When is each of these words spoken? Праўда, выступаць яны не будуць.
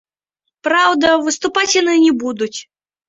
Праўда, 0.67 1.11
выступаць 1.27 1.71
яны 1.81 1.93
не 2.05 2.11
будуць. 2.25 2.55